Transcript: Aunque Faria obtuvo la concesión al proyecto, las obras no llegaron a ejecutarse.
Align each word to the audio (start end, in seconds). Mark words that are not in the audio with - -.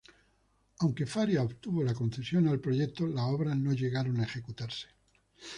Aunque 0.79 1.05
Faria 1.05 1.43
obtuvo 1.43 1.83
la 1.83 1.93
concesión 1.93 2.47
al 2.47 2.59
proyecto, 2.59 3.05
las 3.05 3.25
obras 3.25 3.55
no 3.55 3.71
llegaron 3.71 4.19
a 4.19 4.23
ejecutarse. 4.23 4.87